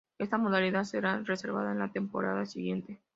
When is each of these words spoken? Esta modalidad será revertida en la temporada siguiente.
Esta 0.17 0.39
modalidad 0.39 0.83
será 0.83 1.17
revertida 1.19 1.73
en 1.73 1.77
la 1.77 1.91
temporada 1.91 2.47
siguiente. 2.47 2.99